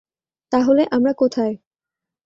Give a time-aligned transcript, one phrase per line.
[0.51, 1.53] তাহলে, আমরা কোথায়?